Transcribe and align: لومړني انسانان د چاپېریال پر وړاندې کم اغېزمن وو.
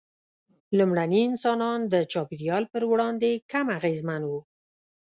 لومړني 0.77 1.21
انسانان 1.29 1.79
د 1.93 1.95
چاپېریال 2.11 2.63
پر 2.73 2.83
وړاندې 2.91 3.31
کم 3.51 3.65
اغېزمن 3.77 4.21
وو. 4.25 4.39